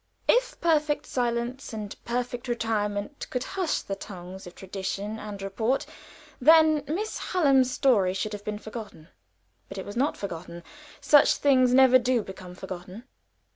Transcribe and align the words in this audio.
If 0.27 0.59
perfect 0.61 1.05
silence 1.05 1.73
and 1.73 1.95
perfect 2.05 2.47
retirement 2.47 3.27
could 3.29 3.43
hush 3.53 3.83
the 3.83 3.95
tongues 3.95 4.47
of 4.47 4.55
tradition 4.55 5.19
and 5.19 5.39
report, 5.43 5.85
then 6.39 6.83
Miss 6.87 7.19
Hallam's 7.19 7.69
story 7.71 8.15
should 8.15 8.33
have 8.33 8.43
been 8.43 8.57
forgotten. 8.57 9.09
But 9.69 9.77
it 9.77 9.85
was 9.85 9.95
not 9.95 10.17
forgotten. 10.17 10.63
Such 11.01 11.35
things 11.35 11.71
never 11.71 11.99
do 11.99 12.23
become 12.23 12.55
forgotten. 12.55 13.03